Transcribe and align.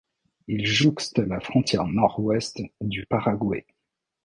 Il 0.47 0.65
jouxte 0.65 1.19
la 1.19 1.39
frontière 1.39 1.85
nord-ouest 1.85 2.59
du 2.81 3.05
Paraguay. 3.05 3.67